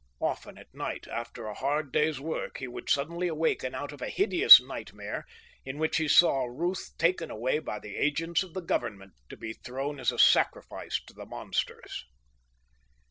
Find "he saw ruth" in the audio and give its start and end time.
5.97-6.89